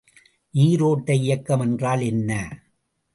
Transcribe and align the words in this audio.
நீரோட்ட 0.53 1.13
இயக்கம் 1.13 1.59
என்றால் 1.59 2.01
என்ன? 2.01 2.31